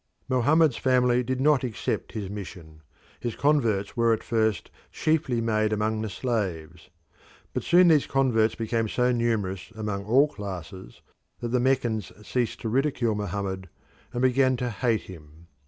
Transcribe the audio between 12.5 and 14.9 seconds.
to ridicule Mohammed and began to